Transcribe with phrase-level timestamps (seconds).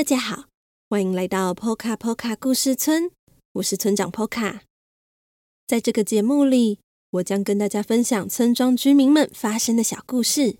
[0.00, 0.46] 大家好，
[0.88, 3.10] 欢迎来到 Poka Poka 故事村，
[3.52, 4.60] 我是村长 Poka。
[5.66, 6.78] 在这个节目里，
[7.10, 10.56] 我将跟大家分享村庄居民们发生的小故事。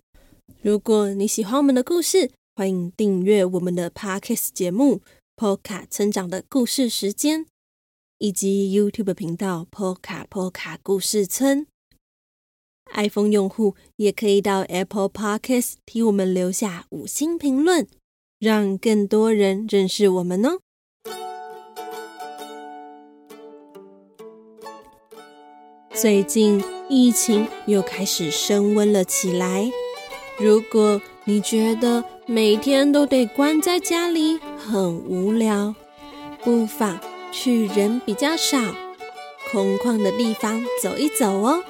[0.61, 5.01] 如果你喜欢我们的故事，欢迎订阅我们的 Podcast 节目
[5.37, 7.47] Poka 村长的故事时间，
[8.19, 11.67] 以及 YouTube 频道 Poka Poka 故事村。
[12.93, 17.89] iPhone 用户也可以到 Apple Podcast 替我们留下五星评论，
[18.41, 20.61] 让更多人认识我们哦。
[25.93, 29.71] 最近疫情又开始升温了起来，
[30.39, 35.75] 如果你觉得每天都得关在家里很无聊，
[36.43, 36.99] 不妨
[37.31, 38.57] 去人比较少、
[39.53, 41.63] 空旷的地方走一走哦。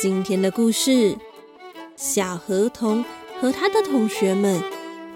[0.00, 1.14] 今天的故事，
[1.94, 3.04] 小河童
[3.38, 4.58] 和他的同学们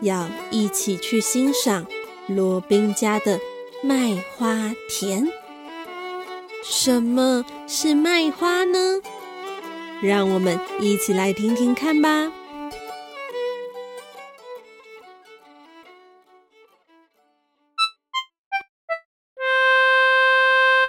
[0.00, 1.86] 要一起去欣赏
[2.28, 3.41] 罗宾家的
[3.83, 5.27] 麦花田。
[6.62, 9.00] 什么是麦花呢？
[10.02, 12.30] 让我们一起来听听看吧。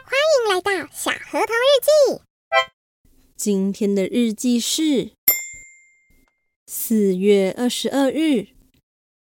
[0.03, 2.21] 欢迎来到小河童日记。
[3.37, 5.11] 今天的日记是
[6.65, 8.47] 四月二十二日，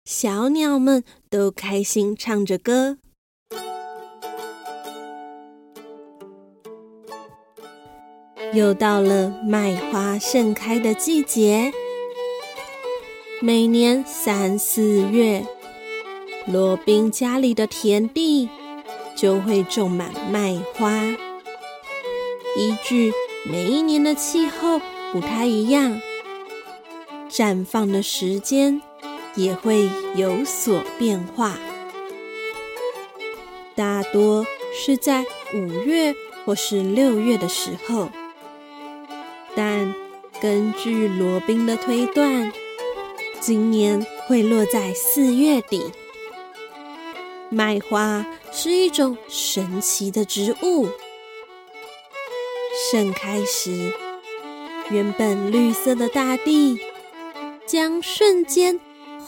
[0.06, 2.98] 小鸟们都开心唱着歌。
[8.54, 11.72] 又到了麦花盛开的季节，
[13.42, 15.44] 每年三四月，
[16.46, 18.48] 罗宾家里的田地
[19.16, 21.02] 就会种满麦花，
[22.56, 23.12] 依据。
[23.44, 24.80] 每一年的气候
[25.12, 26.00] 不太一样，
[27.28, 28.80] 绽放的时间
[29.36, 31.56] 也会有所变化。
[33.74, 35.24] 大多是在
[35.54, 36.14] 五月
[36.44, 38.08] 或是六月的时候，
[39.54, 39.94] 但
[40.40, 42.50] 根据罗宾的推断，
[43.38, 45.92] 今年会落在四月底。
[47.48, 50.88] 麦花是一种神奇的植物。
[52.90, 53.92] 盛开时，
[54.90, 56.78] 原本绿色的大地
[57.66, 58.78] 将瞬间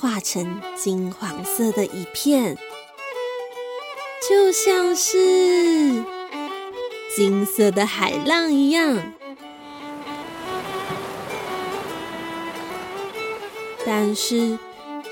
[0.01, 2.57] 化成金黄色的一片，
[4.29, 6.05] 就像是
[7.17, 9.13] 金色的海浪一样。
[13.85, 14.57] 但是，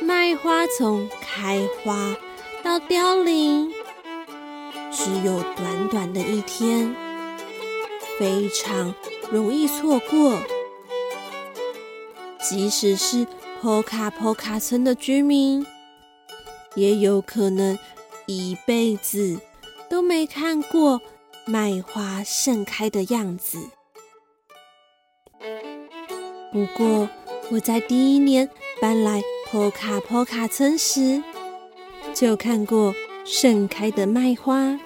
[0.01, 2.15] 麦花从开花
[2.63, 3.73] 到凋零，
[4.93, 6.95] 只有短短的一天。
[8.19, 8.95] 非常
[9.31, 10.39] 容易错过，
[12.41, 13.27] 即使是
[13.61, 15.67] 坡卡坡卡村的居民，
[16.75, 17.79] 也有可能
[18.27, 19.41] 一辈子
[19.89, 21.01] 都没看过
[21.47, 23.59] 麦花盛开的样子。
[26.53, 27.09] 不过，
[27.51, 28.49] 我在第一年
[28.81, 31.23] 搬来坡卡坡卡村时，
[32.15, 34.79] 就看过盛开的麦花。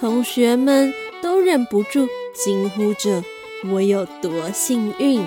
[0.00, 3.24] 同学们都忍不住惊呼着
[3.72, 5.24] ：“我有多幸运！”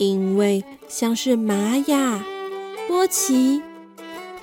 [0.00, 2.24] 因为像是玛雅、
[2.88, 3.60] 波奇，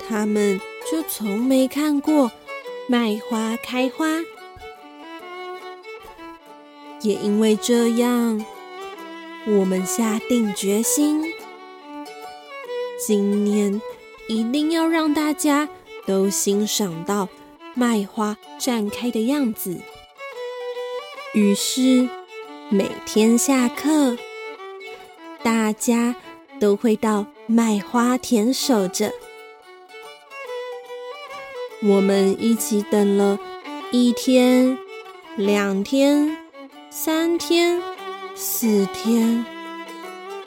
[0.08, 2.32] 他们就从没看过
[2.88, 4.06] 麦花开花。
[7.02, 8.46] 也因为这样，
[9.48, 11.24] 我们下定决心，
[13.04, 13.82] 今年
[14.28, 15.68] 一定要让大家
[16.06, 17.28] 都欣赏到。
[17.74, 19.80] 麦花绽开的样子。
[21.36, 22.10] 于是
[22.70, 24.18] 每天下课，
[25.44, 26.16] 大家
[26.60, 29.12] 都会到麦花田守着。
[31.84, 33.40] 我们一起等了
[33.92, 34.78] 一天、
[35.36, 36.36] 两天、
[36.90, 37.82] 三天、
[38.34, 39.46] 四天、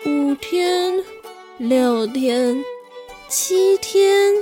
[0.05, 1.05] 五天、
[1.59, 2.65] 六天、
[3.29, 4.35] 七天。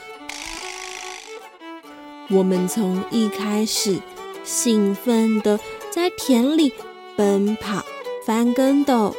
[2.31, 3.99] 我们从一开始
[4.45, 5.59] 兴奋的
[5.91, 6.73] 在田里
[7.17, 7.85] 奔跑、
[8.25, 9.15] 翻跟斗，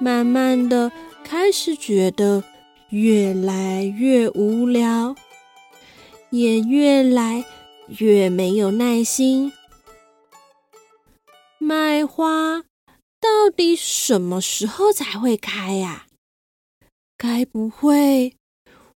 [0.00, 0.90] 慢慢的
[1.22, 2.42] 开始觉得
[2.88, 5.14] 越来越无聊，
[6.30, 7.44] 也越来
[7.98, 9.52] 越没有耐心。
[11.58, 12.62] 麦花
[13.20, 16.06] 到底什么时候才会开呀？
[17.18, 18.34] 该不会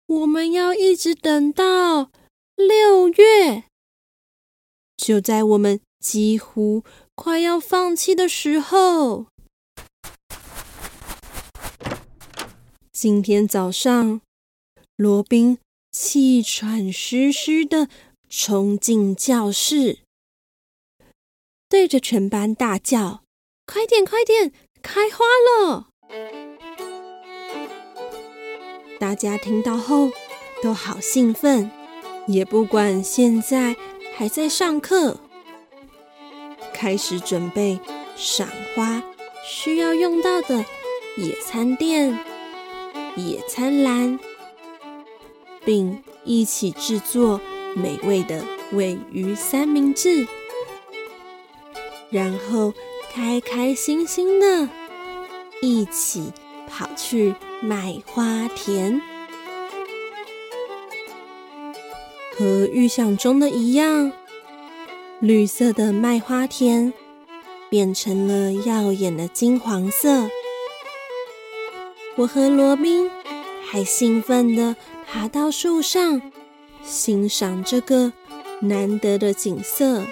[0.06, 2.10] 我们要一直等到？
[2.56, 3.64] 六月，
[4.98, 9.28] 就在我们几乎快要放弃的时候，
[13.02, 14.20] 今天早上，
[14.94, 15.56] 罗宾
[15.90, 17.88] 气喘吁吁的
[18.28, 20.00] 冲进教室，
[21.66, 23.22] 对着全班大叫
[23.64, 24.52] ：“快点，快点，
[24.82, 25.88] 开花了！”
[29.00, 30.10] 大家听到后
[30.62, 31.70] 都好兴奋，
[32.26, 33.74] 也不管现在
[34.14, 35.18] 还在上课，
[36.74, 37.80] 开始准备
[38.14, 39.02] 赏花
[39.42, 40.66] 需要用到的
[41.16, 42.14] 野餐垫、
[43.28, 44.18] 野餐篮，
[45.64, 47.40] 并一起制作
[47.74, 50.26] 美味的尾鱼三明治，
[52.10, 52.72] 然后
[53.12, 54.68] 开开心心的
[55.60, 56.32] 一起
[56.68, 57.34] 跑去。
[57.62, 59.02] 麦花田
[62.34, 64.10] 和预想中的一样，
[65.18, 66.90] 绿色的麦花田
[67.68, 70.30] 变成了耀眼的金黄色。
[72.20, 73.10] 我和罗宾
[73.64, 74.76] 还兴奋地
[75.06, 76.20] 爬到树上，
[76.82, 78.12] 欣赏这个
[78.60, 80.04] 难得的景色。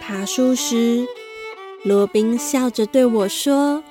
[0.00, 1.06] 爬树时，
[1.82, 3.84] 罗宾笑着对我说。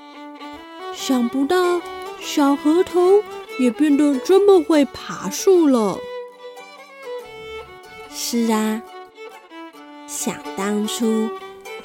[0.92, 1.80] 想不到
[2.20, 3.22] 小河童
[3.60, 6.00] 也变得这么会爬树了。
[8.10, 8.82] 是啊，
[10.08, 11.30] 想当初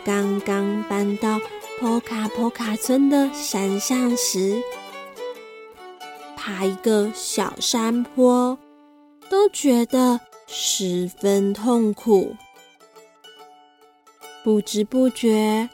[0.07, 1.39] 刚刚搬到
[1.81, 4.61] 坡卡坡卡村的山上时，
[6.37, 8.59] 爬一个小山坡
[9.31, 12.35] 都觉得十分痛苦。
[14.43, 15.71] 不知不觉，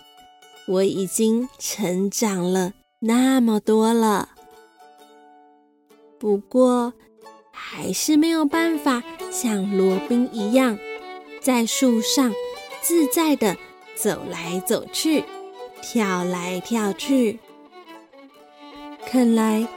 [0.67, 2.75] 我已经成长了。
[2.99, 4.29] 那么多了，
[6.19, 6.93] 不过
[7.51, 10.79] 还是没有办法像罗宾一样，
[11.41, 12.31] 在树上
[12.83, 13.57] 自在的
[13.95, 15.25] 走来走去、
[15.87, 17.39] 跳来跳去。
[19.07, 19.69] 看来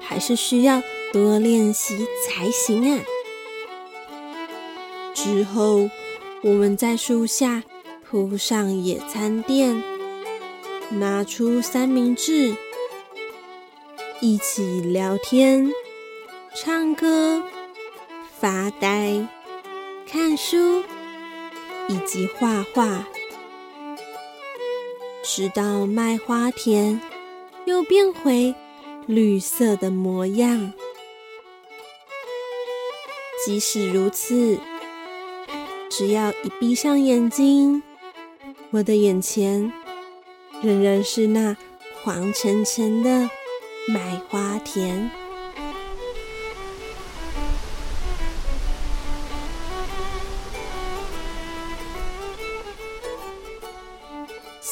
[0.00, 0.80] 还是需要
[1.12, 3.04] 多练习才行啊！
[5.12, 5.90] 之后，
[6.42, 7.64] 我们在树下
[8.08, 9.82] 铺上野餐垫，
[10.90, 12.54] 拿出三明治。
[14.20, 15.68] 一起聊天、
[16.54, 17.42] 唱歌、
[18.38, 19.26] 发呆、
[20.06, 20.82] 看书，
[21.88, 23.06] 以及画画，
[25.28, 27.00] 直到麦花田
[27.64, 28.54] 又变回
[29.06, 30.72] 绿色的模样。
[33.44, 34.56] 即使如此，
[35.90, 37.82] 只要一闭上眼睛，
[38.70, 39.72] 我的眼前
[40.62, 41.56] 仍然是那
[42.04, 43.28] 黄澄澄的。
[43.88, 45.10] 麦花田。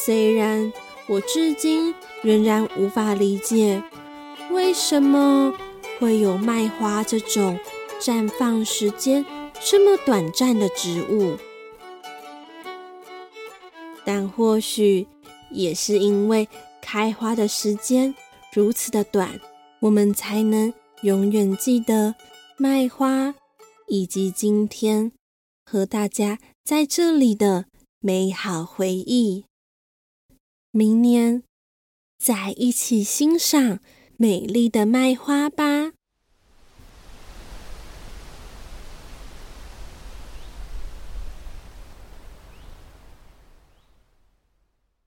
[0.05, 0.71] 虽然
[1.07, 3.83] 我至今仍然无法理解，
[4.51, 5.55] 为什么
[5.99, 7.59] 会有麦花这种
[7.99, 9.25] 绽放时间
[9.63, 11.39] 这么短暂的植物，
[14.05, 15.07] 但或许
[15.51, 16.47] 也是因为
[16.83, 18.15] 开花的时间。
[18.53, 19.41] 如此的短，
[19.81, 22.15] 我们才能永远记得
[22.59, 23.35] 麦花，
[23.89, 25.13] 以及今天
[25.65, 27.65] 和大家在这里的
[28.01, 29.47] 美好回忆。
[30.77, 31.45] 明年
[32.19, 33.79] 再一起欣赏
[34.17, 35.93] 美丽的麦花吧。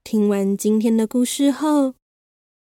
[0.05, 1.95] 听完今天的故事后。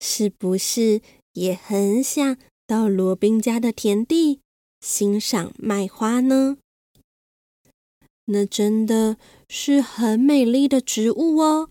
[0.00, 1.02] 是不是
[1.34, 4.40] 也很想到罗宾家的田地
[4.80, 6.56] 欣赏麦花呢？
[8.24, 9.18] 那真的
[9.50, 11.68] 是很美丽的植物哦。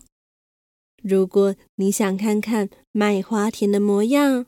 [1.08, 4.48] 如果你想看看麦花田的模样，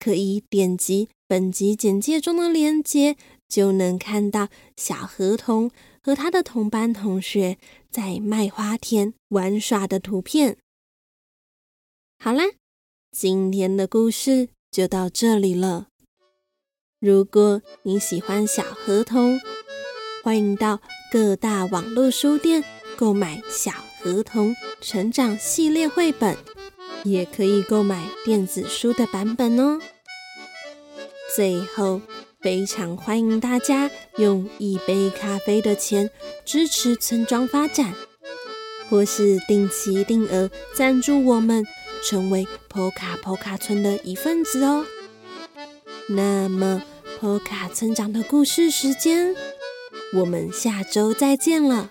[0.00, 3.16] 可以点击本集简介中的链接，
[3.48, 5.70] 就能看到小河童
[6.02, 7.56] 和他的同班同学
[7.88, 10.56] 在麦花田玩耍的图片。
[12.18, 12.42] 好啦。
[13.12, 15.86] 今天的故事就到这里了。
[17.00, 19.40] 如果你喜欢小河童，
[20.22, 22.62] 欢迎到各大网络书店
[22.98, 26.36] 购买《小河童成长系列》绘本，
[27.04, 29.80] 也可以购买电子书的版本哦。
[31.34, 32.00] 最后，
[32.40, 36.10] 非常欢迎大家用一杯咖啡的钱
[36.44, 37.92] 支持村庄发展，
[38.88, 41.64] 或是定期定额赞助我们。
[42.04, 44.84] 成为波卡波卡村的一份子哦。
[46.08, 46.84] 那么，
[47.18, 49.34] 波卡村长的故事时间，
[50.12, 51.90] 我们下周再见了。